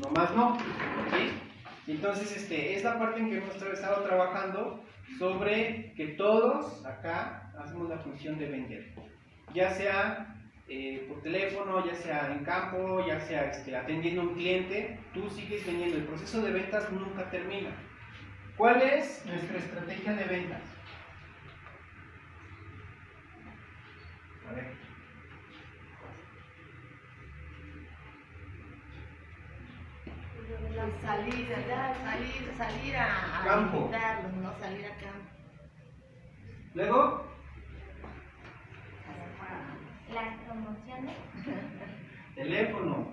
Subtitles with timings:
[0.00, 0.58] nomás no.
[1.10, 1.92] ¿sí?
[1.92, 4.84] Entonces, este, es la parte en que hemos estado trabajando
[5.18, 8.94] sobre que todos acá hacemos la función de vender.
[9.54, 10.36] Ya sea
[10.68, 15.30] eh, por teléfono, ya sea en campo, ya sea este, atendiendo a un cliente, tú
[15.30, 15.96] sigues vendiendo.
[15.96, 17.70] El proceso de ventas nunca termina.
[18.56, 20.62] ¿Cuál es nuestra estrategia de ventas?
[24.48, 24.86] A ver.
[31.02, 33.78] Salir, salir, salir a, a Campo.
[33.88, 35.30] visitarlos, no salir a campo.
[36.74, 37.26] Luego,
[40.14, 41.16] Las promociones.
[42.36, 43.08] teléfono.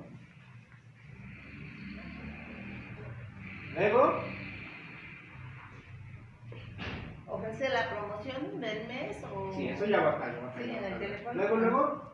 [3.76, 4.14] Luego,
[7.28, 9.52] Ofrecer la promoción del mes o...
[9.56, 10.60] sí, eso ya baja, ya baja.
[10.60, 11.34] Sí, ya en el teléfono.
[11.34, 12.14] Luego, luego,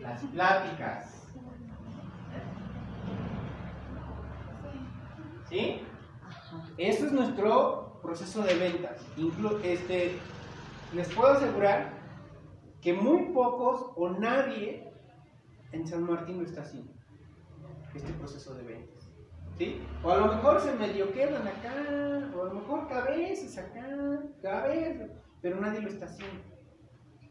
[0.00, 1.23] las pláticas.
[5.54, 5.80] ¿Sí?
[6.78, 9.00] Eso es nuestro proceso de ventas.
[9.16, 10.16] Inclu- este,
[10.92, 11.92] les puedo asegurar
[12.80, 14.90] que muy pocos o nadie
[15.70, 16.92] en San Martín lo está haciendo.
[17.94, 19.08] Este proceso de ventas.
[19.56, 19.80] ¿Sí?
[20.02, 23.86] O a lo mejor se medio quedan acá, o a lo mejor cabezas acá,
[24.42, 26.42] cabezas, pero nadie lo está haciendo.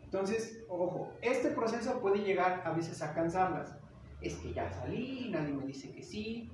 [0.02, 3.76] Entonces, ojo, este proceso puede llegar a veces a cansarlas.
[4.22, 6.50] Es que ya salí, nadie me dice que sí,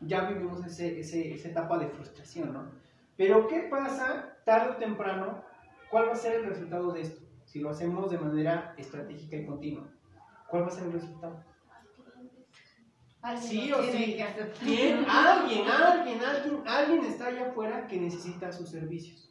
[0.00, 2.70] ya vivimos ese, ese- esa etapa de frustración, ¿no?
[3.16, 5.42] Pero ¿qué pasa tarde o temprano?
[5.90, 7.22] ¿Cuál va a ser el resultado de esto?
[7.44, 9.88] Si lo hacemos de manera estratégica y continua.
[10.48, 11.44] ¿Cuál va a ser el resultado?
[13.40, 14.18] Sí o sí.
[14.60, 15.06] ¿Quién?
[15.08, 19.30] Alguien, alguien, alguien, alguien está allá afuera que necesita sus servicios.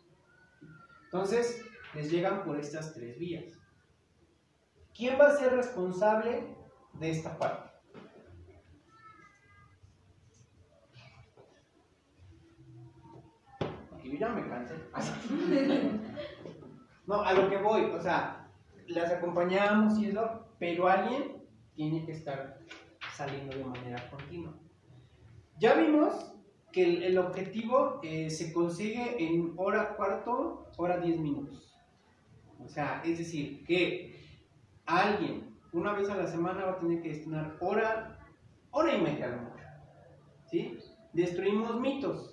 [1.05, 3.45] Entonces, les llegan por estas tres vías.
[4.95, 6.43] ¿Quién va a ser responsable
[6.93, 7.69] de esta parte?
[13.89, 14.75] Porque ya me cansé.
[17.05, 18.47] No, a lo que voy, o sea,
[18.87, 21.43] las acompañamos y eso, pero alguien
[21.75, 22.59] tiene que estar
[23.13, 24.53] saliendo de manera continua.
[25.59, 26.33] Ya vimos
[26.71, 31.77] que el, objetivo eh, se consigue en hora cuarto, hora diez minutos.
[32.63, 34.15] O sea, es decir, que
[34.85, 38.19] alguien una vez a la semana va a tener que destinar hora,
[38.71, 39.63] hora y media a lo mucho.
[40.49, 40.77] ¿Sí?
[41.13, 42.32] Destruimos mitos.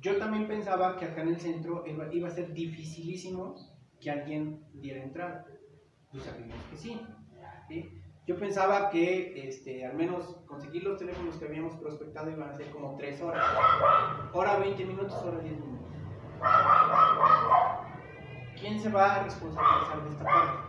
[0.00, 3.56] Yo también pensaba que acá en el centro iba, a ser dificilísimo
[4.00, 5.46] que alguien diera entrada.
[6.12, 7.00] Pues ya vimos que sí.
[8.26, 12.70] Yo pensaba que este, al menos conseguir los teléfonos que habíamos prospectado iban a ser
[12.70, 13.44] como 3 horas.
[14.32, 15.88] Hora 20 minutos, hora 10 minutos.
[18.60, 20.68] ¿Quién se va a responsabilizar de esta parte?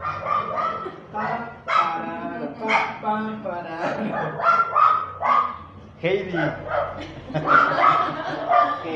[0.00, 4.91] Pa, para, pa, pa, para.
[6.02, 6.36] Heidi.
[8.82, 8.86] Ok.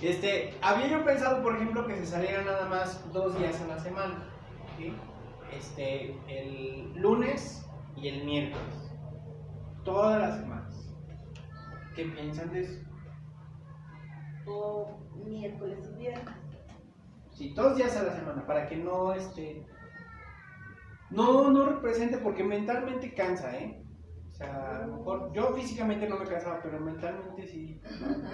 [0.00, 3.78] Este, había yo pensado, por ejemplo, que se saliera nada más dos días a la
[3.78, 4.26] semana.
[4.78, 4.94] ¿sí?
[5.52, 8.90] Este, el lunes y el miércoles.
[9.84, 10.94] Todas las semanas.
[11.94, 12.80] ¿Qué piensan de eso?
[14.46, 16.34] O miércoles y viernes.
[17.32, 19.66] Sí, dos días a la semana, para que no, este,
[21.10, 23.81] no, no represente, porque mentalmente cansa, ¿eh?
[24.42, 27.80] Sea, a lo mejor, yo físicamente no me cansaba, pero mentalmente sí,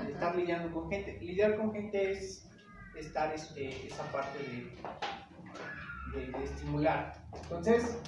[0.08, 1.19] estar lidiando con gente.
[1.20, 2.48] Lidiar con gente es
[2.96, 7.12] estar, este, esa parte de, de, de estimular.
[7.42, 8.00] Entonces,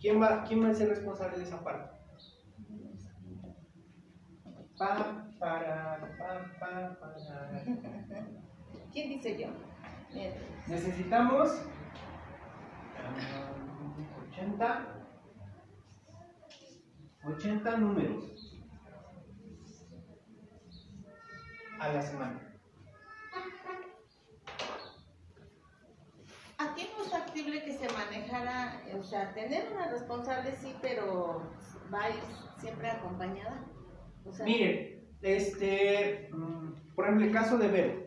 [0.00, 1.90] ¿quién va, ¿quién va a ser responsable de esa parte?
[4.78, 7.64] Pa, para, pa, pa, para.
[8.92, 9.48] ¿Quién dice yo?
[10.66, 11.62] Necesitamos
[12.96, 13.52] ah,
[14.30, 14.93] 80,
[17.26, 18.58] 80 números
[21.80, 22.40] a la semana.
[26.58, 31.50] Aquí no es factible que se manejara, o sea, tener una responsable sí, pero
[31.92, 32.22] va a ir
[32.58, 33.64] siempre acompañada.
[34.24, 38.04] O sea, Miren, este, mm, por ejemplo, el caso de Vero.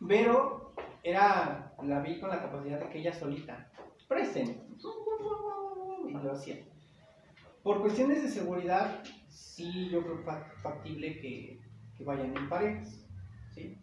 [0.00, 3.70] Vero era, la vi con la capacidad de que ella solita,
[4.08, 4.62] presente,
[6.08, 6.69] y lo hacía.
[7.62, 11.60] Por cuestiones de seguridad, sí, yo creo fa- factible que,
[11.96, 13.06] que vayan en parejas,
[13.52, 13.76] ¿sí?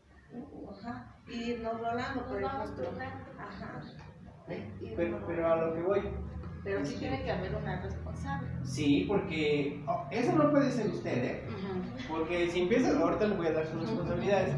[0.72, 1.16] Ajá.
[1.28, 3.00] Y irnos rolando, por Nos vamos ejemplo.
[3.40, 3.82] Ajá.
[4.50, 6.02] Irnos Pero, pero a lo que voy,
[6.64, 8.48] Pero sí tiene que haber una responsable.
[8.64, 11.48] sí, porque oh, eso no puede ser usted, ¿eh?
[12.10, 14.56] Porque si empieza, ahorita le voy a dar sus responsabilidades.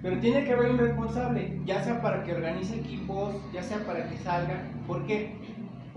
[0.00, 4.08] Pero tiene que haber un responsable, ya sea para que organice equipos, ya sea para
[4.08, 4.62] que salga.
[4.86, 5.36] ¿Por qué?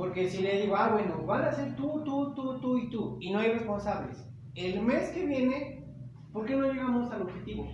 [0.01, 3.19] Porque si le digo, ah, bueno, van a ser tú, tú, tú, tú y tú,
[3.21, 4.27] y no hay responsables.
[4.55, 5.85] El mes que viene,
[6.33, 7.71] ¿por qué no llegamos al objetivo?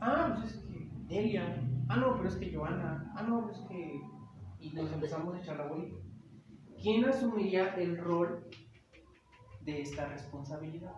[0.00, 1.62] Ah, pues es que Delia.
[1.88, 3.12] Ah, no, pero es que Joana.
[3.16, 4.00] Ah, no, pues es que.
[4.58, 5.94] Y nos empezamos a echar la bolita.
[6.82, 8.44] ¿Quién asumiría el rol
[9.60, 10.94] de esta responsabilidad?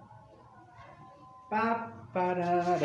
[1.50, 2.78] Pa, parara.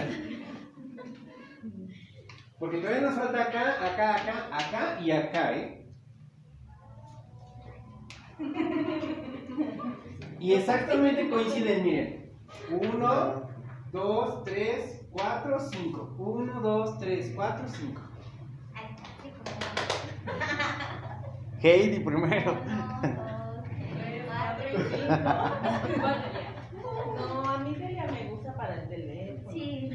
[2.59, 5.84] Porque todavía nos falta acá, acá, acá, acá y acá, ¿eh?
[10.39, 12.31] Y exactamente coinciden, miren.
[12.69, 13.49] Uno,
[13.91, 16.15] dos, tres, cuatro, cinco.
[16.17, 18.01] Uno, dos, tres, cuatro, cinco.
[18.73, 19.49] Ahí está, sí, como
[21.61, 22.57] Heidi primero.
[27.15, 29.51] No, a mí Delia me gusta para el teléfono.
[29.51, 29.89] Sí.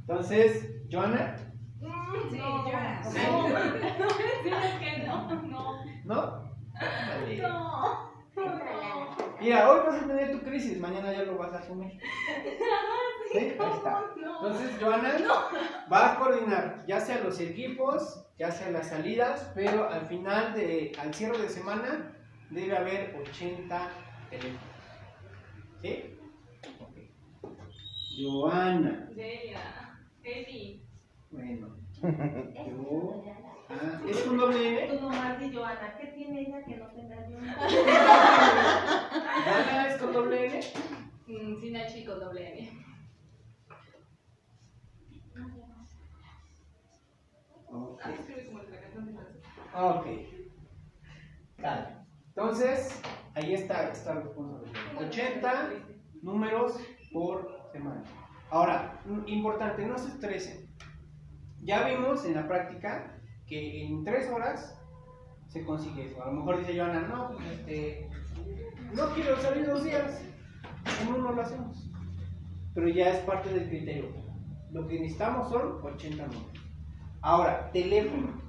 [0.00, 1.36] Entonces, Joana,
[1.80, 3.02] Sí, No, yo.
[3.10, 3.18] ¿Sí?
[5.06, 5.84] No, no, no.
[6.04, 6.41] ¿no?
[7.40, 8.12] No.
[9.40, 11.92] Mira, hoy vas a tener tu crisis, mañana ya lo vas a asumir.
[13.32, 13.38] ¿Sí?
[13.38, 14.04] Ahí está.
[14.16, 15.14] Entonces, Joana,
[15.92, 20.92] va a coordinar ya sea los equipos, ya sea las salidas, pero al final, de,
[20.98, 22.14] al cierre de semana,
[22.50, 23.90] debe haber 80
[24.30, 24.60] teléfonos.
[25.82, 26.16] ¿Sí?
[26.78, 27.52] Ok.
[28.20, 29.60] Joana, Delia.
[30.22, 30.82] Eddie.
[31.30, 32.02] bueno, Es
[32.66, 33.51] Yo-.
[33.70, 34.94] Ah, ¿es con doble N?
[34.98, 37.36] Tú nomás di Joana, ¿qué tiene ella que no tenga yo?
[39.44, 40.60] ¿Joana es con doble N?
[41.26, 42.82] Mm, Sin H con doble N.
[47.74, 48.00] Ok.
[48.04, 49.26] Ah, escribe como el de la canción de las-
[49.96, 50.06] Ok.
[51.58, 51.96] Dale.
[52.28, 53.00] Entonces,
[53.34, 55.02] ahí está esta responsabilidad.
[55.08, 55.70] 80
[56.22, 56.76] números
[57.12, 58.02] por semana.
[58.50, 60.68] Ahora, importante, no se estresen.
[61.62, 63.18] Ya vimos en la práctica
[63.52, 64.80] que en tres horas
[65.48, 66.22] se consigue eso.
[66.22, 68.08] A lo mejor dice Joana, no, pues este,
[68.94, 70.22] no quiero salir dos días.
[71.02, 71.90] En uno lo hacemos.
[72.74, 74.06] Pero ya es parte del criterio.
[74.70, 76.46] Lo que necesitamos son 80 números.
[77.20, 78.40] Ahora, teléfono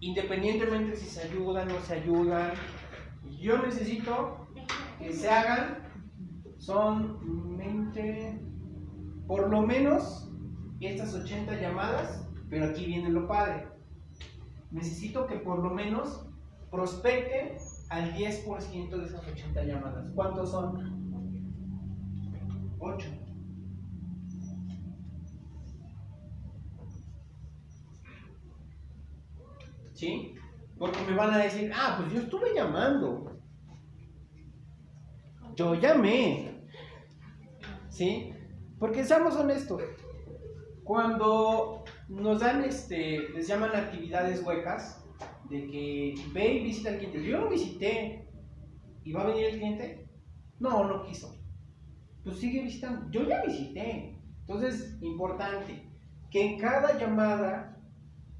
[0.00, 2.52] independientemente si se ayudan o no se ayudan,
[3.40, 4.46] yo necesito
[4.98, 5.78] que se hagan,
[6.58, 8.38] son 20,
[9.26, 10.30] por lo menos
[10.80, 13.73] estas 80 llamadas, pero aquí viene lo padre.
[14.74, 16.26] Necesito que por lo menos
[16.68, 17.56] prospecten
[17.90, 20.10] al 10% de esas 80 llamadas.
[20.16, 21.14] ¿Cuántos son?
[22.80, 23.08] 8.
[29.92, 30.34] ¿Sí?
[30.76, 33.30] Porque me van a decir, ah, pues yo estuve llamando.
[35.54, 36.66] Yo llamé.
[37.90, 38.34] ¿Sí?
[38.80, 39.80] Porque seamos honestos.
[40.82, 45.04] Cuando nos dan, este, les llaman actividades huecas,
[45.48, 47.24] de que ve y visita al cliente.
[47.24, 48.28] Yo lo visité.
[49.04, 50.08] ¿Y va a venir el cliente?
[50.58, 51.38] No, no quiso.
[52.22, 53.10] Pues sigue visitando.
[53.10, 54.18] Yo ya visité.
[54.40, 55.90] Entonces, importante,
[56.30, 57.78] que en cada llamada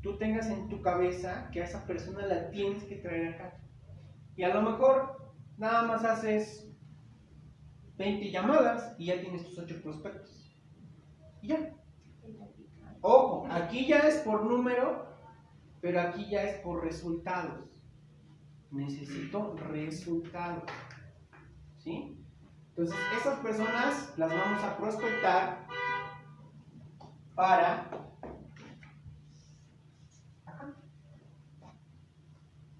[0.03, 3.61] tú tengas en tu cabeza que a esa persona la tienes que traer acá.
[4.37, 6.71] Y a lo mejor nada más haces
[7.97, 10.53] 20 llamadas y ya tienes tus 8 prospectos.
[11.43, 11.75] Y ya.
[13.07, 15.05] Ojo, aquí ya es por número,
[15.83, 17.85] pero aquí ya es por resultados.
[18.71, 20.65] Necesito resultados.
[21.77, 22.19] ¿Sí?
[22.71, 25.67] Entonces, esas personas las vamos a prospectar
[27.35, 27.91] para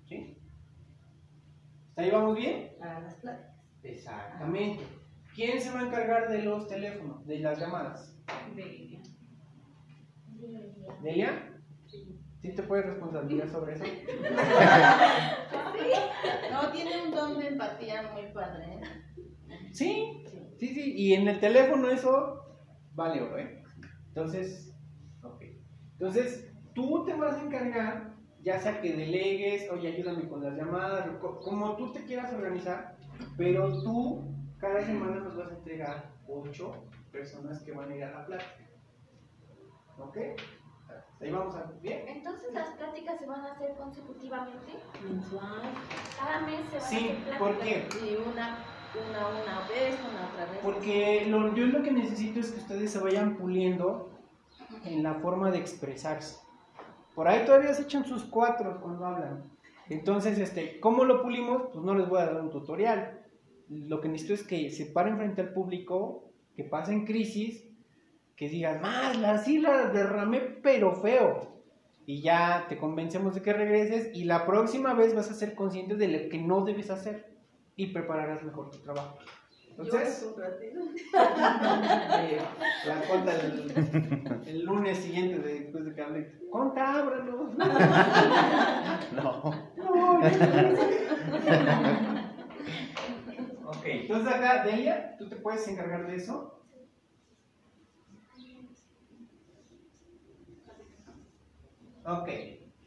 [0.09, 0.39] ¿Sí?
[1.91, 2.73] ¿Hasta ahí vamos bien?
[2.79, 3.57] Para las pláticas.
[3.83, 4.87] Exactamente.
[5.35, 8.14] ¿Quién se va a encargar de los teléfonos, de las llamadas?
[11.05, 11.31] Delia.
[11.31, 11.51] ¿Delia?
[12.41, 13.85] ¿Sí te puedes responsabilizar sobre eso?
[16.51, 18.81] No, tiene un don de empatía muy padre, ¿eh?
[19.73, 20.39] Sí, Sí.
[20.59, 20.93] sí, sí.
[20.97, 22.45] Y en el teléfono eso
[22.95, 23.63] vale oro, ¿eh?
[24.09, 24.75] Entonces,
[25.23, 25.43] ok.
[25.93, 31.07] Entonces, tú te vas a encargar, ya sea que delegues, oye, ayúdame con las llamadas,
[31.21, 32.97] co- como tú te quieras organizar,
[33.37, 34.23] pero tú
[34.59, 36.73] cada semana nos vas a entregar ocho
[37.11, 38.69] personas que van a ir a la plática.
[39.99, 40.17] ¿Ok?
[41.21, 41.71] Ahí vamos a...
[41.81, 42.05] ¿Bien?
[42.09, 44.73] Entonces las pláticas se van a hacer consecutivamente.
[45.03, 45.63] Mensual.
[46.19, 47.39] Cada mes se van Sí, a hacer pláticas.
[47.39, 47.89] ¿por qué?
[48.05, 48.59] Y una,
[49.09, 50.61] una, una vez, una otra vez.
[50.63, 54.11] Porque lo- yo lo que necesito es que ustedes se vayan puliendo
[54.85, 56.39] en la forma de expresarse.
[57.15, 59.45] Por ahí todavía se echan sus cuatro cuando hablan.
[59.89, 61.65] Entonces, este, ¿cómo lo pulimos?
[61.73, 63.21] Pues no les voy a dar un tutorial.
[63.69, 66.25] Lo que necesito es que se paren frente al público,
[66.57, 67.65] que pasen crisis,
[68.37, 71.63] que digan, más, así la derramé pero feo.
[72.07, 75.95] y ya te convencemos de que regreses y la próxima vez vas a ser consciente
[75.95, 77.33] de lo que no debes hacer
[77.77, 79.19] y prepararás mejor tu trabajo.
[79.71, 80.25] Entonces,
[81.15, 82.39] eh,
[82.87, 87.51] la cuenta el, el lunes siguiente de- después de que hablé, conta, ábralo.
[89.13, 89.65] No.
[89.77, 90.21] No,
[93.67, 96.64] ok, entonces acá, Delia, ¿tú te puedes encargar de eso?
[102.07, 102.29] Ok,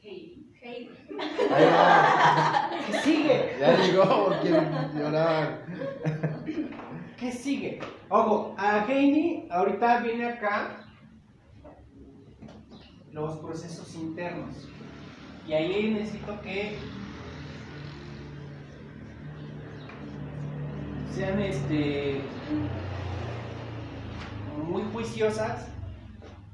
[0.04, 0.54] Heidi.
[0.62, 0.90] Heidi.
[1.52, 2.70] Ahí va.
[2.86, 3.58] ¿qué sigue?
[3.60, 5.66] Ya llegó, quiere llorar.
[7.18, 7.80] ¿Qué sigue?
[8.10, 10.86] Ojo, a Heidi ahorita viene acá
[13.12, 14.70] los procesos internos.
[15.48, 16.78] Y ahí necesito que
[21.16, 22.22] sean este
[24.64, 25.68] muy juiciosas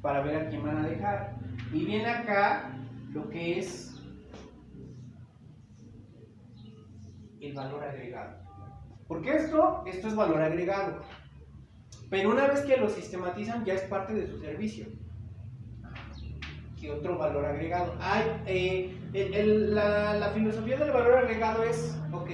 [0.02, 1.36] para ver a quién van a dejar.
[1.74, 2.72] Y viene acá
[3.14, 4.00] lo que es
[7.42, 8.38] el valor agregado.
[9.08, 11.02] Porque esto, esto es valor agregado.
[12.10, 14.86] Pero una vez que lo sistematizan, ya es parte de su servicio.
[16.80, 17.96] ¿Qué otro valor agregado?
[18.00, 22.30] Hay, eh, la, la filosofía del valor agregado es, ok,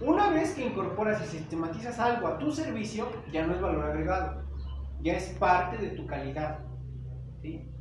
[0.00, 4.42] una vez que incorporas y sistematizas algo a tu servicio, ya no es valor agregado,
[5.00, 6.58] ya es parte de tu calidad.
[7.40, 7.73] ¿sí?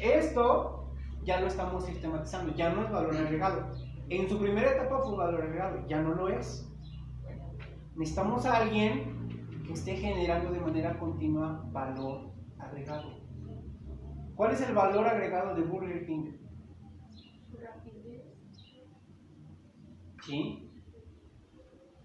[0.00, 3.66] Esto ya lo estamos sistematizando, ya no es valor agregado.
[4.08, 6.66] En su primera etapa fue valor agregado, ya no lo es.
[7.94, 13.20] Necesitamos a alguien que esté generando de manera continua valor agregado.
[14.34, 16.32] ¿Cuál es el valor agregado de Burger King?
[17.52, 18.22] Rapidez.
[20.24, 20.72] ¿Sí?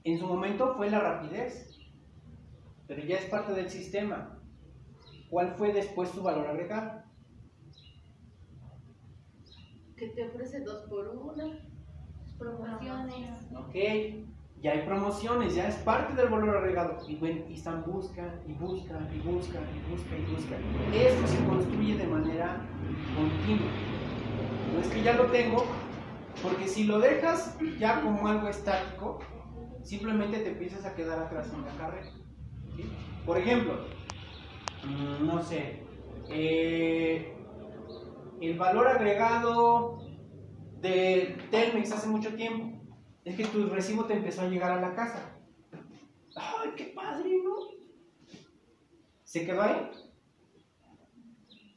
[0.04, 1.80] En su momento fue la rapidez,
[2.88, 4.38] pero ya es parte del sistema.
[5.30, 7.05] ¿Cuál fue después su valor agregado?
[9.98, 11.58] Que te ofrece dos por una.
[12.38, 13.48] Promociones.
[13.56, 13.76] Ok,
[14.62, 16.98] ya hay promociones, ya es parte del valor agregado.
[17.08, 20.60] Y bueno, y están buscan y buscan y buscan y buscan y buscan.
[20.94, 22.62] Esto se construye de manera
[23.16, 23.72] continua.
[24.74, 25.66] No es que ya lo tengo,
[26.44, 29.20] porque si lo dejas ya como algo estático,
[29.82, 32.10] simplemente te empiezas a quedar atrás en la carrera.
[33.26, 33.76] Por ejemplo,
[34.84, 35.84] mm, no sé,
[36.30, 37.35] eh,
[38.42, 40.00] el valor agregado
[40.82, 42.80] de Telmex hace mucho tiempo
[43.24, 45.38] es que tu recibo te empezó a llegar a la casa.
[46.36, 47.56] ¡Ay, qué padre, ¿no?
[49.24, 49.92] ¿Se quedó ahí?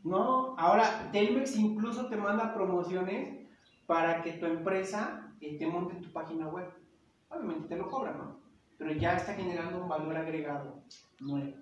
[0.04, 3.46] No, ahora Telmex incluso te manda promociones
[3.86, 6.68] para que tu empresa eh, te monte tu página web.
[7.30, 8.40] Obviamente te lo cobran, ¿no?
[8.76, 10.82] Pero ya está generando un valor agregado
[11.20, 11.56] nuevo.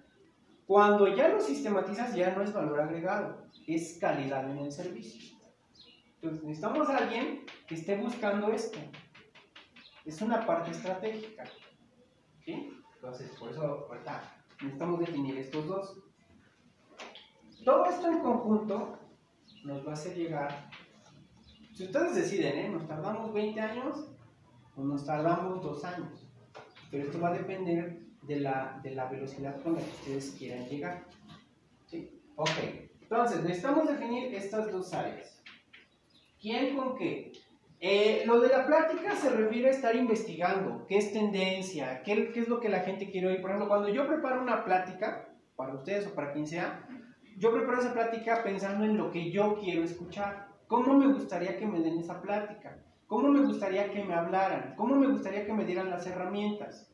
[0.67, 5.39] Cuando ya lo sistematizas, ya no es valor agregado, es calidad en el servicio.
[6.17, 8.79] Entonces necesitamos a alguien que esté buscando esto.
[10.05, 11.45] Es una parte estratégica.
[12.45, 12.73] ¿Sí?
[12.97, 15.99] Entonces, por eso ahorita necesitamos definir estos dos.
[17.65, 18.99] Todo esto en conjunto
[19.65, 20.71] nos va a hacer llegar.
[21.75, 22.69] Si ustedes deciden, ¿eh?
[22.71, 24.11] ¿Nos tardamos 20 años
[24.75, 26.29] o nos tardamos 2 años?
[26.91, 30.69] Pero esto va a depender de la, de la velocidad con la que ustedes quieran
[30.69, 31.05] llegar.
[31.87, 32.11] ¿Sí?
[32.37, 32.51] Ok.
[33.01, 35.43] Entonces, necesitamos definir estas dos áreas.
[36.41, 37.33] ¿Quién con qué?
[37.79, 42.41] Eh, lo de la plática se refiere a estar investigando qué es tendencia, qué, qué
[42.41, 43.41] es lo que la gente quiere oír.
[43.41, 46.87] Por ejemplo, cuando yo preparo una plática, para ustedes o para quien sea,
[47.39, 50.49] yo preparo esa plática pensando en lo que yo quiero escuchar.
[50.67, 52.79] ¿Cómo me gustaría que me den esa plática?
[53.07, 54.75] ¿Cómo me gustaría que me hablaran?
[54.77, 56.91] ¿Cómo me gustaría que me dieran las herramientas?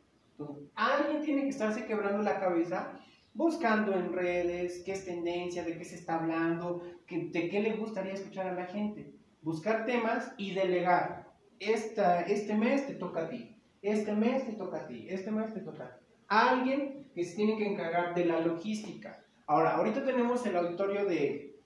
[0.75, 2.99] Alguien tiene que estarse quebrando la cabeza
[3.35, 8.13] buscando en redes qué es tendencia, de qué se está hablando, de qué le gustaría
[8.13, 9.15] escuchar a la gente.
[9.43, 11.33] Buscar temas y delegar.
[11.59, 15.61] Este mes te toca a ti, este mes te toca a ti, este mes te
[15.61, 16.05] toca a ti.
[16.29, 19.25] Alguien que se tiene que encargar de la logística.
[19.47, 21.57] Ahora, ahorita tenemos el auditorio de,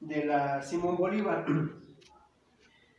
[0.00, 1.44] de la Simón Bolívar.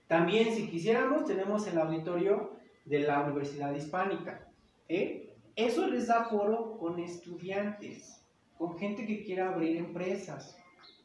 [0.08, 4.51] También, si quisiéramos, tenemos el auditorio de la Universidad Hispánica.
[4.88, 5.36] ¿Eh?
[5.56, 8.26] Eso les da foro con estudiantes,
[8.58, 10.58] con gente que quiera abrir empresas.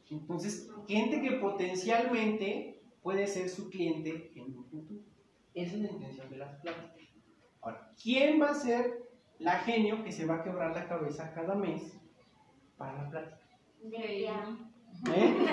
[0.09, 5.01] Entonces, gente que potencialmente puede ser su cliente en un futuro.
[5.53, 7.09] Esa es la intención de las pláticas.
[7.61, 11.55] Ahora, ¿quién va a ser la genio que se va a quebrar la cabeza cada
[11.55, 11.99] mes
[12.77, 13.47] para la plática?
[13.81, 14.57] Delia.
[15.13, 15.35] ¿Eh?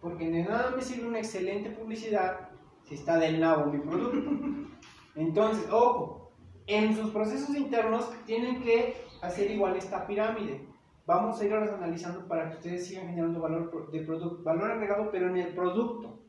[0.00, 2.50] Porque de nada me sirve una excelente publicidad
[2.84, 4.30] si está del nabo mi producto.
[5.14, 6.32] Entonces, ojo,
[6.66, 10.66] en sus procesos internos tienen que hacer igual esta pirámide.
[11.06, 15.28] Vamos a ir analizando para que ustedes sigan generando valor de producto, valor agregado, pero
[15.28, 16.22] en el producto,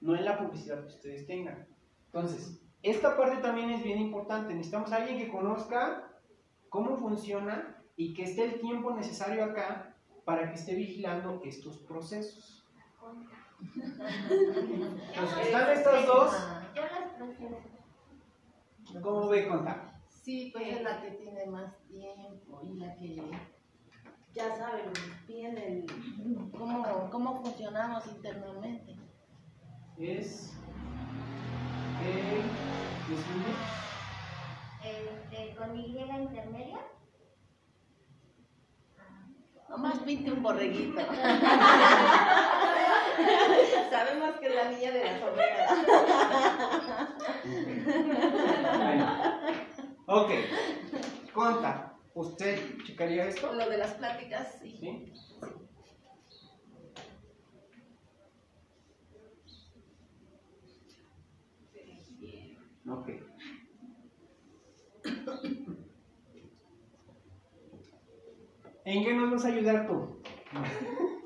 [0.00, 1.66] no en la publicidad que ustedes tengan.
[2.06, 4.54] Entonces, esta parte también es bien importante.
[4.54, 6.10] Necesitamos a alguien que conozca
[6.68, 12.66] cómo funciona y que esté el tiempo necesario acá para que esté vigilando estos procesos.
[13.74, 16.32] Entonces, están estas dos.
[19.02, 20.00] ¿Cómo ve contar?
[20.08, 23.16] Sí, pues es la que tiene más tiempo y la que
[24.32, 24.84] ya sabe
[25.26, 25.86] bien el,
[26.56, 28.96] cómo, cómo funcionamos internamente.
[29.98, 30.56] Es
[34.82, 36.78] Este, con Y intermedia.
[39.68, 41.00] Nomás pinte un borreguito.
[43.90, 45.66] Sabemos que es la niña de la sobrera.
[48.78, 49.06] Bueno.
[50.06, 50.30] Ok.
[51.34, 51.98] Conta.
[52.14, 53.52] ¿Usted checaría esto?
[53.52, 54.78] Lo de las pláticas, sí.
[54.80, 55.12] ¿Sí?
[62.90, 63.08] Ok.
[68.84, 70.22] ¿En qué nos vas a ayudar tú?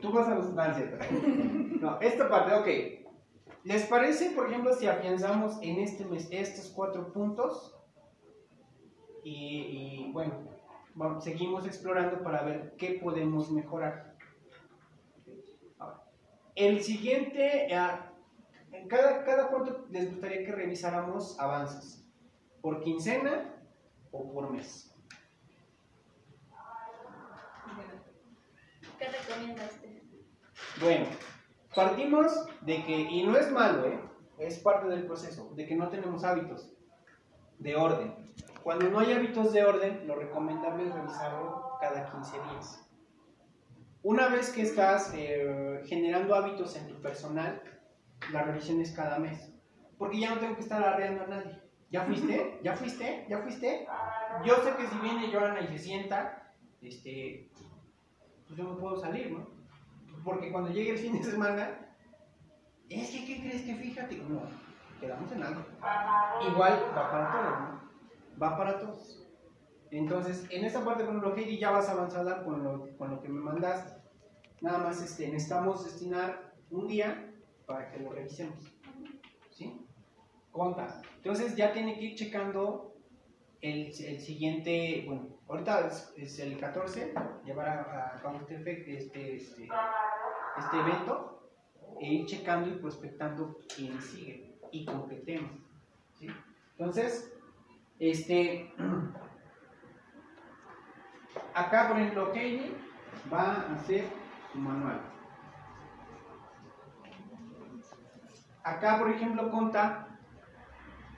[0.00, 0.54] Tú vas a los...
[1.80, 2.68] No, esta parte, ok.
[3.64, 7.76] ¿Les parece, por ejemplo, si afianzamos en este mes estos cuatro puntos?
[9.24, 10.34] Y, y, bueno,
[10.94, 14.16] vamos, seguimos explorando para ver qué podemos mejorar.
[16.54, 18.07] El siguiente, ah,
[18.78, 22.08] en cada, cada cuánto les gustaría que revisáramos avances,
[22.60, 23.54] por quincena
[24.10, 24.94] o por mes.
[28.98, 30.02] ¿Qué recomienda usted?
[30.80, 31.06] Bueno,
[31.74, 34.00] partimos de que, y no es malo, ¿eh?
[34.38, 36.72] es parte del proceso, de que no tenemos hábitos
[37.58, 38.14] de orden.
[38.62, 42.88] Cuando no hay hábitos de orden, lo recomendable es revisarlo cada 15 días.
[44.02, 47.62] Una vez que estás eh, generando hábitos en tu personal,
[48.32, 49.52] la revisión es cada mes.
[49.98, 51.60] Porque ya no tengo que estar arreando a nadie.
[51.90, 52.60] ¿Ya fuiste?
[52.62, 53.26] ¿Ya fuiste?
[53.28, 53.86] ¿Ya fuiste?
[54.44, 56.52] Yo sé que si viene Joana y se sienta,
[56.82, 57.50] este,
[58.46, 59.48] pues yo no puedo salir, ¿no?
[60.22, 61.88] Porque cuando llegue el fin de semana,
[62.88, 64.16] es que, ¿qué crees que fíjate?
[64.16, 64.42] No,
[65.00, 65.62] quedamos en algo.
[66.50, 68.40] Igual va para todos, ¿no?
[68.40, 69.26] Va para todos.
[69.90, 73.28] Entonces, en esta parte, por ejemplo, Heidi, ya vas avanzada con lo, con lo que
[73.28, 73.98] me mandaste.
[74.60, 77.27] Nada más este, necesitamos destinar un día
[77.68, 78.58] para que lo revisemos.
[79.50, 79.86] ¿Sí?
[80.50, 81.02] Conta.
[81.16, 82.94] Entonces, ya tiene que ir checando
[83.60, 87.12] el, el siguiente, bueno, ahorita es, el 14,
[87.44, 89.68] llevar a, a cabo este, este, este,
[90.72, 91.50] evento
[92.00, 94.86] e ir checando y prospectando quién sigue y
[95.26, 95.50] tema.
[96.18, 96.26] ¿sí?
[96.78, 97.34] Entonces,
[97.98, 98.72] este,
[101.54, 102.74] acá por ejemplo, Heidi
[103.32, 104.04] va a hacer
[104.52, 105.07] su manual.
[108.70, 110.08] Acá, por ejemplo, conta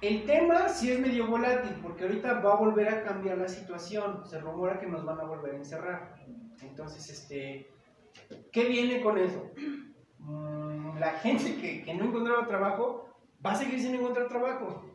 [0.00, 4.24] el tema sí es medio volátil, porque ahorita va a volver a cambiar la situación.
[4.24, 6.14] Se rumora que nos van a volver a encerrar.
[6.62, 7.68] Entonces, este,
[8.50, 9.50] ¿qué viene con eso?
[10.18, 13.08] Mm, La gente que, que no encontraba trabajo
[13.44, 14.86] va a seguir sin encontrar trabajo.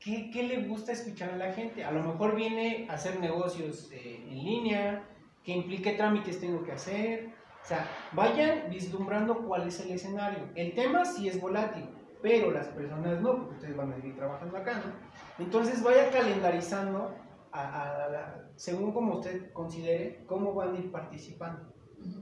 [0.00, 1.84] ¿Qué, qué le gusta escuchar a la gente?
[1.84, 5.04] A lo mejor viene a hacer negocios eh, en línea,
[5.44, 7.30] que implique trámites tengo que hacer.
[7.66, 10.48] O sea, vayan vislumbrando cuál es el escenario.
[10.54, 11.84] El tema sí es volátil,
[12.22, 15.44] pero las personas no, porque ustedes van a seguir trabajando acá, ¿no?
[15.44, 17.12] Entonces vaya calendarizando
[17.50, 21.74] a, a- a la- según como usted considere cómo van a ir participando,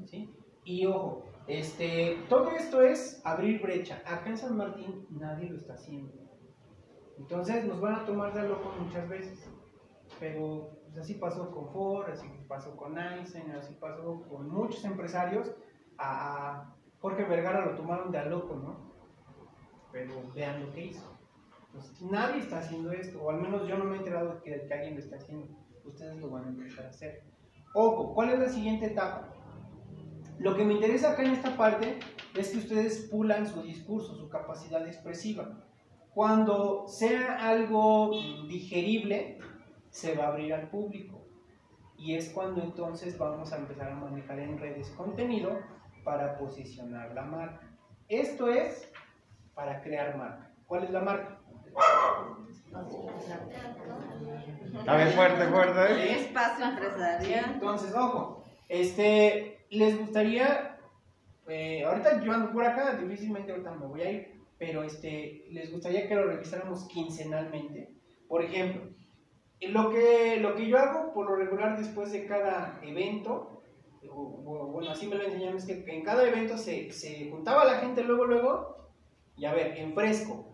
[0.06, 0.34] ¿sí?
[0.64, 4.00] Y ojo, este, todo esto es abrir brecha.
[4.06, 6.10] Acá en San Martín nadie lo está haciendo.
[7.18, 9.46] Entonces nos van a tomar de loco muchas veces.
[10.18, 15.52] Pero pues, así pasó con Ford, así pasó con Einstein, así pasó con muchos empresarios.
[17.00, 18.94] Jorge Vergara lo tomaron de a loco, ¿no?
[19.90, 21.18] Pero vean lo que hizo.
[21.72, 24.72] Pues, nadie está haciendo esto, o al menos yo no me he enterado que, que
[24.72, 25.48] alguien lo está haciendo.
[25.84, 27.24] Ustedes lo van a empezar a hacer.
[27.74, 29.34] Ojo, ¿cuál es la siguiente etapa?
[30.38, 31.98] Lo que me interesa acá en esta parte
[32.36, 35.64] es que ustedes pulan su discurso, su capacidad expresiva.
[36.12, 38.12] Cuando sea algo
[38.48, 39.40] digerible,
[39.94, 41.24] se va a abrir al público.
[41.96, 45.60] Y es cuando entonces vamos a empezar a manejar en redes contenido
[46.02, 47.70] para posicionar la marca.
[48.08, 48.90] Esto es
[49.54, 50.50] para crear marca.
[50.66, 51.38] ¿Cuál es la marca?
[54.84, 56.12] A ver, fuerte, fuerte.
[56.12, 57.50] Espacio Sí, empresarial.
[57.54, 60.76] Entonces, ojo, este, les gustaría,
[61.46, 65.70] eh, ahorita yo ando por acá, difícilmente ahorita me voy a ir, pero este, les
[65.70, 67.94] gustaría que lo revisáramos quincenalmente.
[68.26, 68.90] Por ejemplo,
[69.60, 73.62] lo que, lo que yo hago por lo regular después de cada evento,
[74.10, 77.78] o- bueno, así me lo enseñaron, es que en cada evento se, se juntaba la
[77.78, 78.76] gente luego, luego,
[79.36, 80.46] y a ver, en fresco,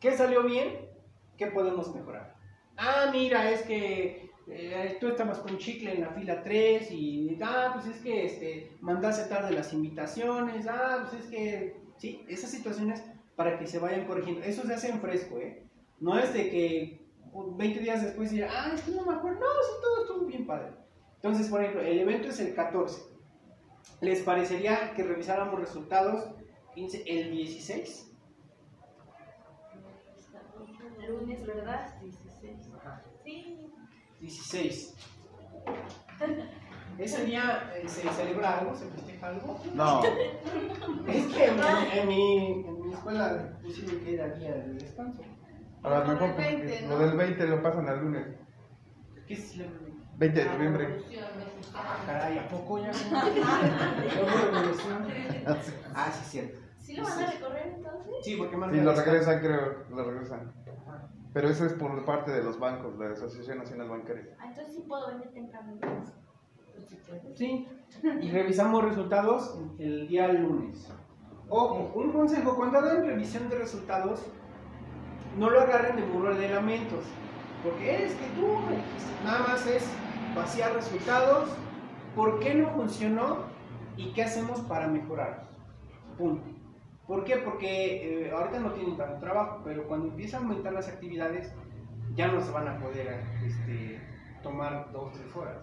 [0.00, 0.88] ¿qué salió bien?
[1.36, 2.34] ¿Qué podemos mejorar?
[2.76, 7.70] Ah, mira, es que eh, tú estabas con chicle en la fila 3 y, ah,
[7.74, 13.02] pues es que este, mandaste tarde las invitaciones, ah, pues es que, sí, esas situaciones
[13.36, 14.42] para que se vayan corrigiendo.
[14.42, 15.62] Eso se hace en fresco, ¿eh?
[15.98, 16.99] No es de que
[17.32, 20.46] 20 días después diga, ah, es que no me acuerdo, no, sí, todo estuvo bien
[20.46, 20.72] padre.
[21.16, 23.02] Entonces, por ejemplo, el evento es el 14.
[24.00, 26.30] ¿Les parecería que revisáramos resultados
[26.74, 28.06] 15, el 16?
[31.08, 32.00] Lunes, ¿verdad?
[32.00, 32.68] 16.
[33.24, 33.72] Sí.
[34.20, 34.96] 16.
[36.98, 38.74] ¿Ese día eh, se celebra algo?
[38.76, 39.60] ¿Se festeja algo?
[39.74, 40.02] No.
[41.06, 41.60] Es que en,
[41.92, 45.22] en mi, en mi escuela pusieron que era día de descanso.
[45.82, 46.98] A lo mejor el 20, lo ¿no?
[46.98, 48.26] del 20 lo pasan al lunes.
[49.26, 49.78] ¿Qué se celebra?
[50.18, 51.02] 20 de noviembre.
[51.74, 52.90] Ah, caray, ¿a poco ya?
[54.20, 55.06] ¿Cómo revolución?
[55.94, 56.58] Ah, sí, cierto.
[56.78, 58.12] ¿Sí lo van a recorrer entonces?
[58.22, 59.84] Sí, porque más Sí, lo regresan, creo.
[59.90, 60.52] Lo regresan.
[61.32, 64.36] Pero eso es por parte de los bancos, la Asociación Nacional Bancaria.
[64.38, 65.78] Ah, entonces sí puedo venir temprano.
[65.80, 67.68] Pues sí
[68.20, 70.88] y revisamos resultados el día lunes.
[71.48, 74.22] Ojo, un consejo, cuando hagan revisión de resultados,
[75.38, 77.04] no lo agarren de burro de lamentos,
[77.62, 78.58] porque es que tú
[79.24, 79.88] nada más es
[80.34, 81.50] vaciar resultados,
[82.14, 83.44] por qué no funcionó
[83.96, 85.48] y qué hacemos para mejorar.
[86.18, 86.44] Punto.
[87.06, 87.38] ¿Por qué?
[87.38, 91.52] Porque eh, ahorita no tienen tanto trabajo, pero cuando empiezan a aumentar las actividades,
[92.14, 94.00] ya no se van a poder este,
[94.42, 95.56] tomar dos, tres horas.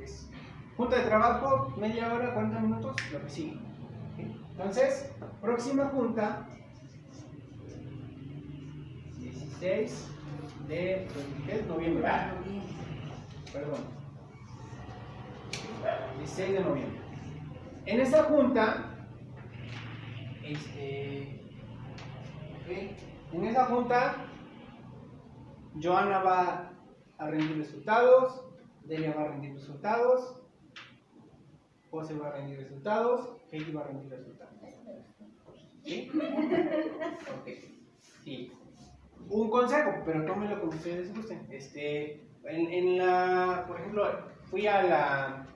[0.00, 0.30] Es
[0.76, 3.58] junta de trabajo, media hora, 40 minutos, lo que sigue.
[4.52, 6.46] Entonces, próxima junta,
[9.62, 10.08] 16
[10.66, 11.06] de
[11.46, 11.66] ¿qué es?
[11.66, 12.04] noviembre.
[12.08, 12.34] Ah,
[13.52, 13.80] Perdón.
[16.18, 17.00] 16 de noviembre.
[17.86, 18.96] En esa junta,
[20.42, 21.40] este,
[22.60, 24.16] ok, en esa junta,
[25.80, 26.72] Joana va
[27.18, 28.44] a rendir resultados,
[28.84, 30.40] Delia va a rendir resultados,
[31.88, 34.52] José va a rendir resultados, Katie va a rendir resultados.
[35.84, 36.10] ¿Sí?
[37.40, 37.48] Ok.
[38.24, 38.52] Sí.
[39.32, 41.46] Un consejo, pero tómenlo como ustedes gusten.
[41.50, 44.04] Este, en, la, por ejemplo,
[44.44, 45.46] fui a la,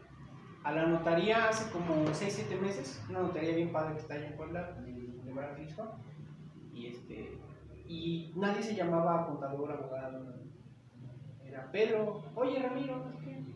[0.64, 4.36] a la notaría hace como 6-7 meses, una notaría bien padre que está allá en
[4.36, 5.74] Puebla, de, Veracruz,
[6.72, 7.38] y este,
[7.86, 10.34] y nadie se llamaba contador, abogado,
[11.44, 13.12] era Pedro, oye Ramiro,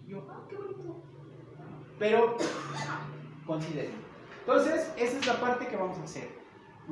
[0.06, 1.02] yo, ah, qué bonito.
[1.98, 2.36] Pero,
[3.46, 3.92] consideren.
[4.40, 6.28] Entonces, esa es la parte que vamos a hacer.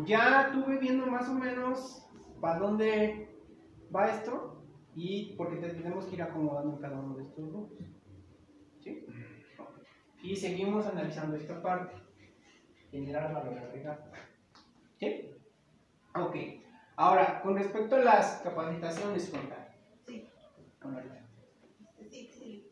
[0.07, 2.08] Ya tuve viendo más o menos
[2.41, 3.29] para dónde
[3.95, 4.63] va esto
[4.95, 7.79] y porque te- tenemos que ir acomodando en cada uno de estos grupos.
[8.81, 9.07] ¿Sí?
[10.23, 11.95] Y seguimos analizando esta parte.
[12.91, 14.05] Generar valor agregado.
[14.99, 15.31] ¿Sí?
[16.15, 16.37] Ok.
[16.97, 19.69] Ahora, con respecto a las capacitaciones, Juanca.
[20.07, 20.29] Sí.
[22.11, 22.71] Sí, sí.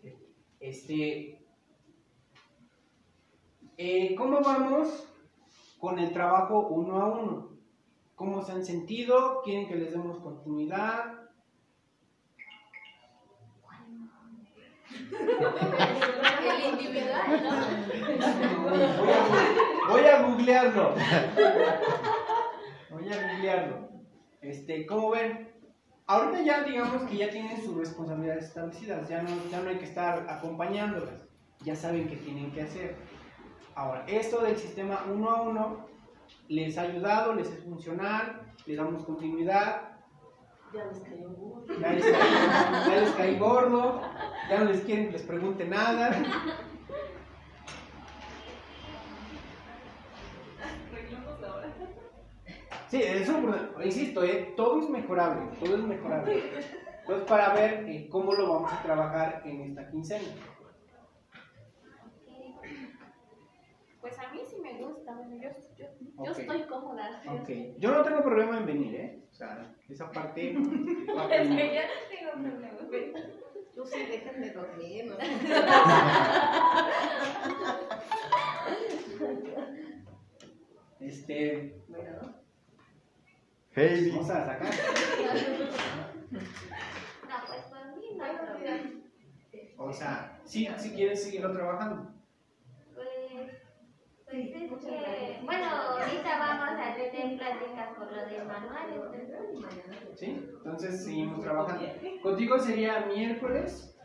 [0.58, 1.46] Este,
[3.76, 5.06] eh, ¿Cómo vamos
[5.78, 7.55] con el trabajo uno a uno?
[8.16, 9.42] ¿Cómo se han sentido?
[9.44, 11.28] ¿Quieren que les demos continuidad?
[16.40, 17.50] El individual, ¿no?
[18.64, 20.94] Voy a, voy a googlearlo.
[22.90, 23.88] Voy a googlearlo.
[24.40, 25.52] Este, ¿Cómo ven?
[26.06, 29.84] Ahorita ya digamos que ya tienen sus responsabilidades establecidas, ya no, ya no hay que
[29.84, 31.26] estar acompañándolas,
[31.64, 32.96] ya saben qué tienen que hacer.
[33.74, 35.95] Ahora, esto del sistema uno a uno
[36.48, 39.82] les ha ayudado, les es funcional, le damos continuidad,
[40.72, 41.64] Ya les cayó burro.
[41.80, 44.00] ya les, cae, ya les cae gordo,
[44.50, 46.10] ya no les quieren que les pregunte nada.
[52.88, 53.32] Sí, eso,
[53.84, 56.42] insisto, eh, todo es mejorable, todo es mejorable.
[57.00, 60.28] Entonces, para ver eh, cómo lo vamos a trabajar en esta quincena.
[64.00, 65.86] Pues a mí sí me gusta, bueno, yo, yo,
[66.24, 66.38] yo Ok.
[66.38, 67.22] estoy cómoda.
[67.28, 67.48] Ok,
[67.78, 69.22] yo no tengo problema en venir, ¿eh?
[69.30, 70.52] O sea, esa parte...
[70.56, 72.82] Es que ya tengo problemas.
[73.74, 75.04] Tú sí, dejen de dormir.
[75.06, 75.16] ¿no?
[81.00, 82.34] Este, Bueno,
[83.74, 84.10] Heidi.
[84.10, 84.70] vamos a sacar.
[86.30, 86.38] No,
[87.46, 88.90] pues por mí no hay problema.
[89.78, 92.12] O sea, sí, si quieres seguirlo trabajando.
[94.26, 94.52] Pues es
[94.84, 99.00] que, bueno, ahorita vamos a tener pláticas por lo de manuales.
[100.16, 100.26] ¿Sí?
[100.56, 101.84] Entonces seguimos trabajando.
[102.22, 103.96] Contigo sería miércoles.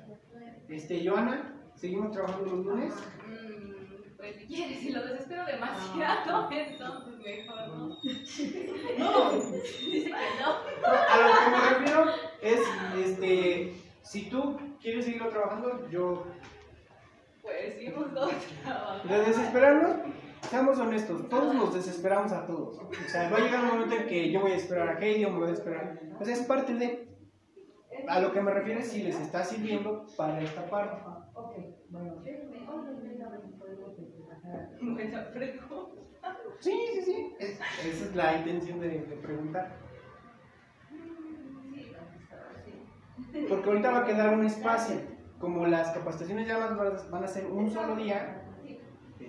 [0.69, 2.93] Este, Joana, seguimos trabajando los lunes.
[3.27, 7.87] Mm, Pues si quieres, si lo desespero demasiado, entonces mejor no.
[8.99, 9.63] No, Dice
[10.05, 10.87] que no.
[10.87, 12.05] A lo que me refiero
[12.41, 12.61] es,
[13.05, 16.25] este, si tú quieres seguirlo trabajando, yo
[17.41, 19.13] Pues seguimos todos trabajando.
[19.13, 19.95] De desesperarnos,
[20.49, 22.77] seamos honestos, todos nos desesperamos a todos.
[22.79, 25.25] O sea, va a llegar un momento en que yo voy a esperar a Heidi
[25.25, 25.99] o me voy a esperar.
[26.17, 27.09] Pues es parte de.
[28.07, 30.97] A lo que me refiero es si les está sirviendo para esta parte.
[31.89, 32.15] Buena
[35.31, 36.01] pregunta.
[36.59, 37.33] Sí, sí, sí.
[37.39, 39.77] Es- esa es la intención de, de preguntar.
[43.49, 44.97] Porque ahorita va a quedar un espacio.
[45.39, 48.40] Como las capacitaciones ya van a ser un solo día,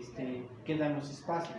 [0.02, 1.58] este, quedan los espacios.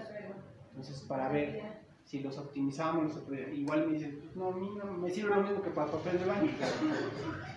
[0.70, 3.18] Entonces, para ver si los optimizamos,
[3.54, 6.26] igual me dicen, no, a mí no me sirve lo mismo que para papel de
[6.26, 6.52] baño.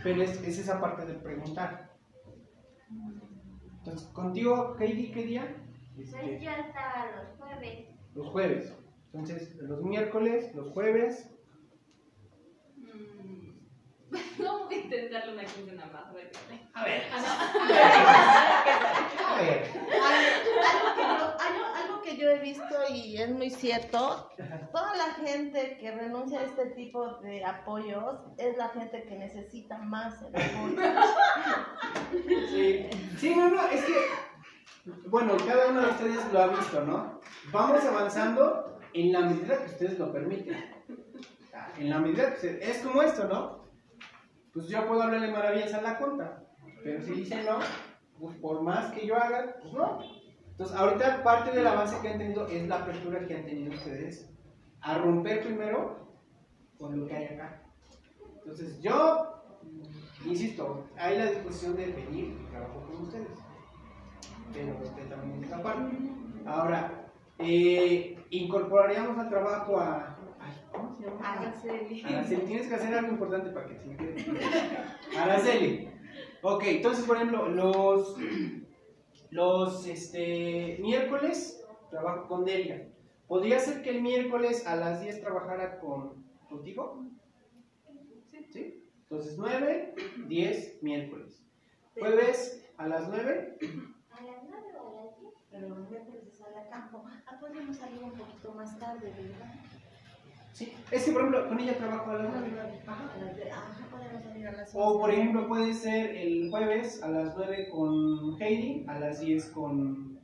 [0.03, 1.91] Pero es, es esa parte de preguntar.
[3.79, 5.57] Entonces, contigo, Heidi, ¿qué día?
[5.99, 7.87] Este, Pues yo estaba los jueves.
[8.15, 8.77] los jueves.
[9.13, 11.33] Entonces, los miércoles, los jueves.
[14.39, 16.61] No voy a intentarle una quincena más, a ver qué tal.
[16.75, 17.17] A ver, Ah,
[19.29, 19.65] a ver.
[20.03, 24.31] algo, que yo, algo, algo que yo he visto y es muy cierto,
[24.73, 29.79] toda la gente que renuncia a este tipo de apoyos es la gente que necesita
[29.79, 30.77] más el apoyo.
[32.51, 32.87] Sí.
[33.19, 33.95] sí, no, no, es que,
[35.09, 37.21] bueno, cada uno de ustedes lo ha visto, ¿no?
[37.51, 40.75] Vamos avanzando en la medida que ustedes lo permiten.
[41.79, 43.56] En la medida que ustedes, es como esto, ¿no?
[44.57, 46.43] Pues yo puedo hablarle maravillas a la conta,
[46.83, 47.59] pero si dicen no,
[48.19, 49.99] pues por más que yo haga, pues no.
[50.53, 54.35] Entonces, ahorita parte del avance que han tenido es la apertura que han tenido ustedes
[54.81, 56.09] a romper primero
[56.79, 57.65] con lo que hay acá.
[58.39, 59.43] Entonces, yo,
[60.25, 63.39] insisto, hay la disposición de venir y trabajar con ustedes.
[64.55, 65.95] Pero este también esta parte.
[66.47, 70.17] Ahora, eh, incorporaríamos al trabajo a.
[70.77, 71.33] ¿Cómo se llama?
[71.33, 72.03] Araceli.
[72.05, 75.19] Araceli, tienes que hacer algo importante para que se me.
[75.19, 75.89] Araceli.
[76.43, 78.17] Ok, entonces, por ejemplo, los,
[79.31, 82.89] los este, miércoles trabajo con Delia.
[83.27, 87.05] ¿Podría ser que el miércoles a las 10 trabajara con, contigo?
[88.53, 88.85] Sí.
[89.03, 89.95] Entonces, 9,
[90.29, 91.43] 10, miércoles.
[91.99, 93.59] Jueves a las 9.
[94.11, 95.35] ¿A las nueve o a las diez?
[95.51, 97.05] Pero los miércoles sale a campo.
[97.27, 99.55] Ah, podríamos salir un poquito más tarde, ¿verdad?
[100.57, 100.73] Sí.
[100.91, 102.81] Es que, por ejemplo, con ella trabajo a las 9.
[102.87, 103.11] Ajá,
[104.73, 109.51] O, por ejemplo, puede ser el jueves a las 9 con Heidi, a las 10
[109.51, 110.19] con,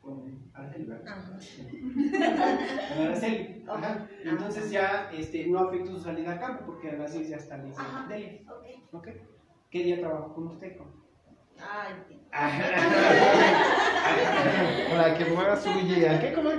[0.00, 1.18] con Araceli, ¿verdad?
[2.96, 3.62] Con Araceli.
[3.68, 4.08] Ajá.
[4.24, 7.58] Entonces ya este, no afecta su salida a campo porque a las 10 ya está
[7.58, 8.06] lista Ajá.
[8.06, 8.12] Ok.
[8.94, 9.08] ¿Ok?
[9.70, 10.78] ¿Qué día trabajo con usted?
[10.78, 10.86] Con?
[11.60, 11.92] Ay,
[14.90, 16.18] Para que mueva su guía.
[16.18, 16.58] ¿Qué comer?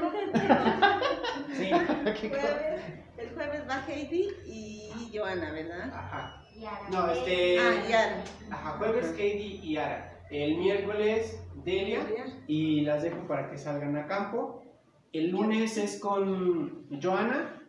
[1.59, 1.69] Sí.
[2.29, 2.81] jueves,
[3.17, 5.91] el jueves va Heidi y Joana, ¿verdad?
[5.93, 6.43] Ajá.
[6.55, 7.59] Y a las No, este.
[7.59, 8.23] Ah, ya.
[8.51, 10.15] Ajá, jueves Heidi y Ara.
[10.29, 12.01] El miércoles Delia.
[12.47, 14.63] y las dejo para que salgan a campo.
[15.11, 17.59] El lunes es con Joana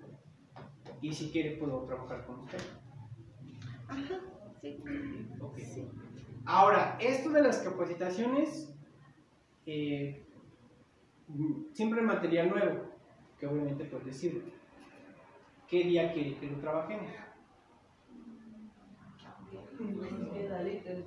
[1.00, 2.58] y si quiere puedo trabajar con usted.
[3.88, 4.20] Ajá,
[4.60, 4.82] sí.
[5.40, 5.58] Ok.
[6.44, 8.74] Ahora, esto de las capacitaciones,
[9.66, 10.26] eh,
[11.28, 12.89] mm, siempre material nuevo,
[13.40, 14.52] que obviamente pues le sirve.
[15.66, 17.10] ¿Qué día quiere que lo trabajemos?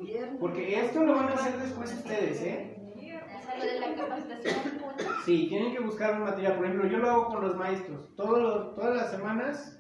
[0.02, 0.40] Viernes.
[0.40, 2.76] Porque esto lo van a hacer después ustedes, ¿eh?
[5.26, 6.56] Sí, tienen que buscar un material.
[6.56, 8.16] Por ejemplo, yo lo hago con los maestros.
[8.16, 9.80] Todos todas las semanas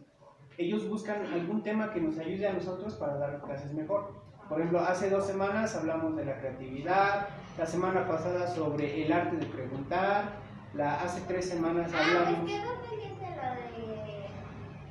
[0.57, 4.13] ellos buscan algún tema que nos ayude a nosotros para dar clases mejor.
[4.47, 9.37] Por ejemplo, hace dos semanas hablamos de la creatividad, la semana pasada sobre el arte
[9.37, 10.42] de preguntar,
[10.73, 12.39] la, hace tres semanas Ah, hablamos...
[12.41, 14.27] pues quedó pendiente lo de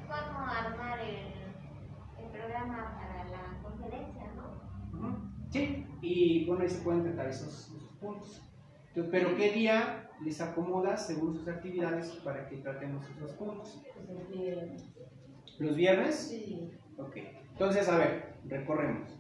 [0.07, 4.99] cómo armar el, el programa para la conferencia, ¿no?
[5.09, 5.29] Ujú.
[5.51, 8.43] Sí, y bueno, ahí se pueden tratar esos, esos puntos.
[8.89, 13.83] Entonces, pero ¿qué día les acomoda según sus actividades para que tratemos esos puntos?
[13.95, 14.85] Pues el viernes.
[15.59, 16.15] ¿Los viernes?
[16.29, 16.71] Sí.
[16.99, 17.17] Ok,
[17.53, 19.11] entonces a ver, recorremos.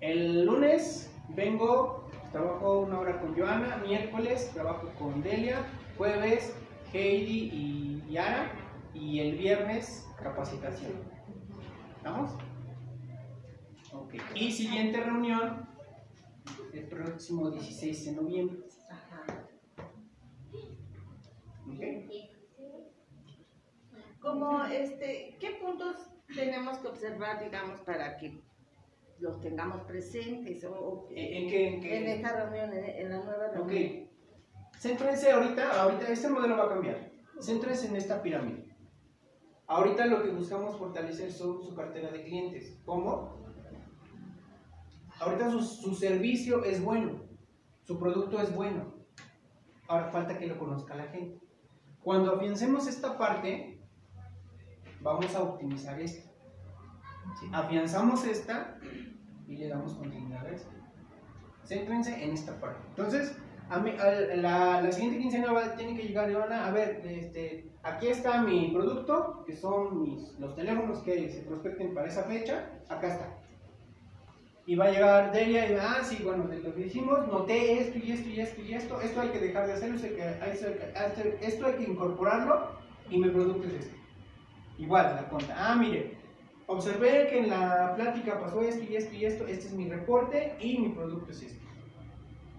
[0.00, 5.58] El lunes vengo, trabajo una hora con Joana, miércoles trabajo con Delia,
[5.98, 6.54] jueves
[6.92, 8.52] Heidi y Yara
[8.94, 10.92] y el viernes capacitación.
[11.96, 12.30] ¿Estamos?
[13.92, 15.68] Ok, y siguiente reunión
[16.72, 18.58] el próximo 16 de noviembre.
[21.76, 22.30] Sí.
[24.20, 25.96] Como, este, ¿qué puntos
[26.34, 28.40] tenemos que observar, digamos, para que
[29.20, 31.68] los tengamos presentes o, ¿En qué?
[31.68, 31.96] En qué?
[31.98, 33.68] en esta reunión, en, en la nueva Ok.
[33.68, 34.08] reunión?
[34.78, 37.10] Céntrense ahorita, ahorita este modelo va a cambiar.
[37.40, 38.64] Céntrense en esta pirámide.
[39.66, 42.78] Ahorita lo que buscamos fortalecer son su cartera de clientes.
[42.84, 43.44] ¿Cómo?
[45.20, 47.24] Ahorita su, su servicio es bueno,
[47.84, 48.94] su producto es bueno.
[49.88, 51.40] Ahora falta que lo conozca la gente.
[52.02, 53.80] Cuando afiancemos esta parte,
[55.00, 56.30] vamos a optimizar esta.
[57.40, 57.50] ¿Sí?
[57.52, 58.78] Afianzamos esta
[59.46, 60.70] y le damos continuidad a esta.
[61.64, 62.80] Céntrense en esta parte.
[62.90, 63.36] Entonces,
[63.70, 63.92] a mí,
[64.36, 68.70] la, la siguiente quincena va, tiene que llegar Ivana, a ver, este, aquí está mi
[68.72, 73.38] producto, que son mis, los teléfonos que se prospecten para esa fecha, acá está.
[74.66, 77.80] Y va a llegar Delia y va, ah, sí, bueno, de lo que hicimos, noté
[77.80, 79.86] esto y esto y esto y esto, esto hay que dejar de esto-
[81.40, 82.68] esto hay que incorporarlo
[83.10, 83.96] y mi producto es este.
[84.78, 86.16] Igual, la cuenta, ah, mire,
[86.66, 90.54] observé que en la plática pasó esto y esto y esto, este es mi reporte
[90.60, 91.67] y mi producto es este.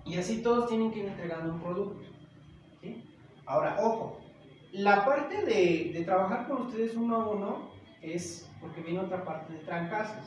[0.09, 2.01] Y así todos tienen que ir entregando un producto.
[2.81, 3.03] ¿sí?
[3.45, 4.19] Ahora, ojo,
[4.71, 9.59] la parte de, trabajar con ustedes uno a uno es porque viene otra parte de
[9.59, 10.25] trancazos.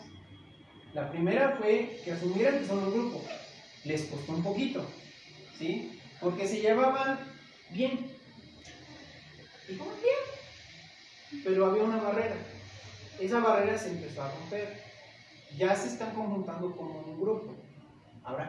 [0.94, 3.24] La primera fue que asumieran que son un grupo.
[3.84, 4.86] Les costó un poquito,
[5.58, 6.00] ¿sí?
[6.20, 7.18] Porque se llevaban
[7.70, 8.06] bien.
[9.68, 11.42] Y como bien.
[11.42, 12.36] Pero había una barrera.
[13.18, 14.80] Esa barrera se empezó a romper.
[15.56, 17.61] Ya se están conjuntando como un grupo.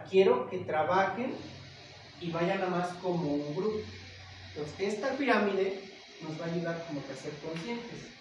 [0.09, 1.33] Quiero que trabajen
[2.19, 3.79] y vayan a más como un grupo.
[4.49, 5.83] Entonces, esta pirámide
[6.21, 8.13] nos va a ayudar como que a ser conscientes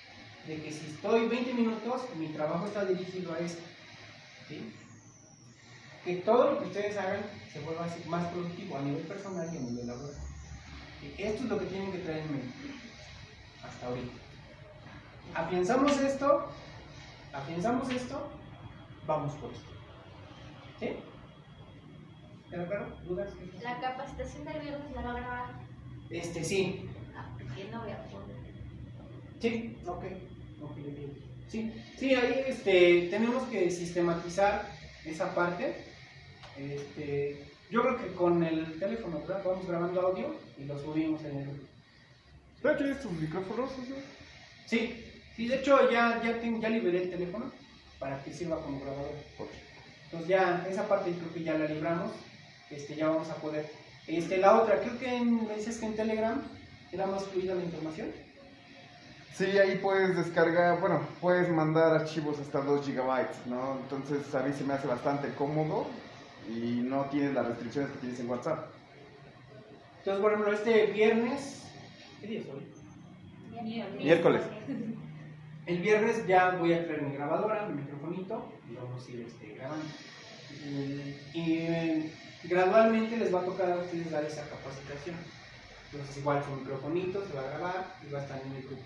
[0.47, 3.63] de que si estoy 20 minutos, mi trabajo está dirigido a esto.
[6.05, 7.21] Que todo lo que ustedes hagan
[7.53, 10.17] se vuelva más productivo a nivel personal y a nivel laboral.
[11.17, 12.55] Esto es lo que tienen que traer en mente
[13.65, 14.13] hasta ahorita.
[15.35, 16.49] Afianzamos esto,
[17.33, 18.29] afianzamos esto,
[19.07, 19.71] vamos por esto.
[20.81, 20.97] ¿Sí?
[22.53, 25.51] La capacitación del viernes la va a grabar.
[26.11, 26.87] Este, sí.
[27.17, 28.37] Ah, porque no voy a poder.
[29.41, 30.05] Sí, ok.
[30.61, 30.79] ok, ok.
[31.49, 34.69] Sí, sí, ahí este, tenemos que sistematizar
[35.05, 35.85] esa parte.
[36.59, 39.43] Este, yo creo que con el teléfono ¿verdad?
[39.45, 41.49] vamos grabando audio y lo subimos en el...
[42.63, 43.71] ¿Ya tienes tus micrófonos?
[44.67, 44.95] Sí,
[45.35, 47.51] sí, de hecho ya, ya, tengo- ya liberé el teléfono
[47.99, 49.15] para que sirva como grabador.
[50.05, 52.13] Entonces ya esa parte creo que ya la libramos,
[52.75, 53.71] este, ya vamos a poder.
[54.07, 56.43] Este, la otra, creo que en, me dices que en Telegram
[56.91, 58.09] era más fluida la información.
[59.35, 63.79] Sí, ahí puedes descargar, bueno, puedes mandar archivos hasta 2 gigabytes, ¿no?
[63.83, 65.87] Entonces a mí se me hace bastante cómodo
[66.49, 68.67] y no tienes las restricciones que tienes en WhatsApp.
[69.99, 71.63] Entonces, por ejemplo, este viernes,
[72.21, 72.73] ¿qué día es hoy?
[73.99, 74.43] Miércoles.
[75.67, 79.55] El viernes ya voy a traer mi grabadora, mi microfonito y vamos a ir este,
[79.55, 79.87] grabando.
[80.65, 82.13] Y, y,
[82.45, 85.17] gradualmente les va a tocar a ustedes dar esa capacitación.
[85.93, 88.83] Entonces, igual su microfonito se va a grabar y va a estar en el grupo.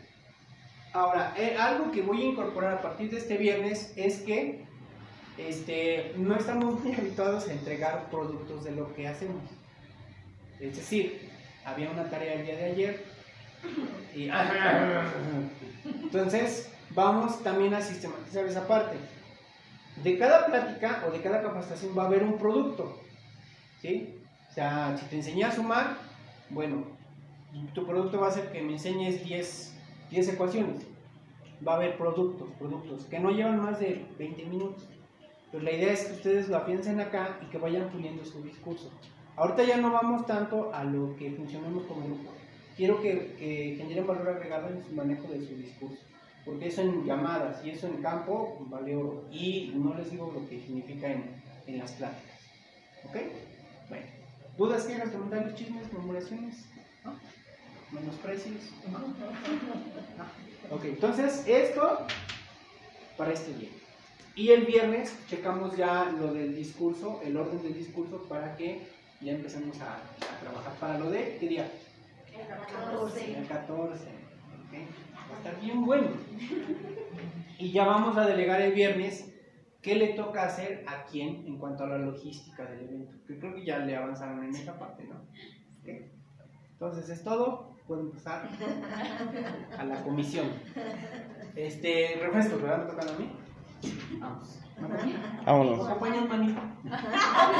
[0.92, 4.64] Ahora, eh, algo que voy a incorporar a partir de este viernes es que
[5.38, 9.42] este, no estamos muy habituados a entregar productos de lo que hacemos.
[10.58, 11.30] Es decir,
[11.64, 13.04] había una tarea el día de ayer
[14.14, 14.30] y,
[15.84, 18.96] entonces vamos también a sistematizar esa parte.
[20.02, 23.00] De cada plática o de cada capacitación va a haber un producto.
[24.50, 25.96] O sea, si te enseñé a sumar,
[26.50, 26.84] bueno,
[27.74, 29.74] tu producto va a ser que me enseñes 10,
[30.10, 30.86] 10 ecuaciones.
[31.66, 34.88] Va a haber productos, productos que no llevan más de 20 minutos.
[35.50, 38.90] Pues la idea es que ustedes lo afiancen acá y que vayan puliendo su discurso.
[39.36, 42.30] Ahorita ya no vamos tanto a lo que funcionamos como grupo.
[42.76, 46.02] Quiero que, que generen valor agregado en su manejo de su discurso.
[46.44, 49.24] Porque eso en llamadas y eso en campo vale oro.
[49.30, 52.40] Y no les digo lo que significa en, en las pláticas.
[53.04, 53.16] ¿Ok?
[53.88, 54.06] Bueno.
[54.56, 56.64] ¿Dudas, quejas, comentarios, chismes, murmuraciones?
[57.04, 57.18] ¿No?
[57.92, 58.72] ¿Menosprecios?
[58.90, 60.74] ¿No?
[60.74, 62.06] Ok, entonces esto
[63.16, 63.68] para este día.
[64.34, 68.86] Y el viernes checamos ya lo del discurso, el orden del discurso, para que
[69.20, 71.70] ya empecemos a, a trabajar para lo de, ¿qué día?
[72.38, 73.38] El 14.
[73.38, 74.02] El 14.
[74.02, 74.74] ¿ok?
[75.30, 76.08] Va a estar bien bueno.
[77.58, 79.32] Y ya vamos a delegar el viernes
[79.86, 83.14] qué le toca hacer a quién en cuanto a la logística del evento.
[83.24, 85.14] Que creo que ya le avanzaron en esa parte, ¿no?
[86.72, 87.76] Entonces es todo.
[87.86, 88.48] Pueden pasar
[89.78, 90.48] a la comisión.
[91.54, 92.78] Este, refrescos, ¿verdad?
[92.78, 93.30] ¿Me tocan a mí?
[94.18, 94.58] Vamos.
[95.46, 95.78] Vámonos.
[95.78, 96.60] ¿Me acompañan, manito?